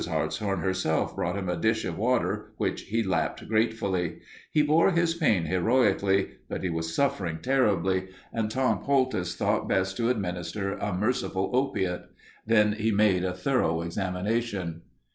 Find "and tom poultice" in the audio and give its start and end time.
8.33-9.35